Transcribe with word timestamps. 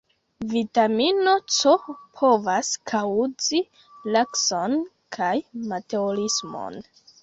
Vitamino 0.53 1.33
C 1.57 1.75
povas 2.21 2.73
kaŭzi 2.95 3.63
lakson 4.19 4.79
kaj 5.19 5.33
meteorismon. 5.73 6.87